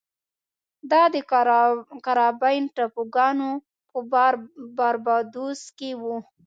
[0.91, 1.15] دا د
[2.05, 3.49] کارابین ټاپوګانو
[3.89, 3.97] په
[4.77, 6.03] باربادوس کې و.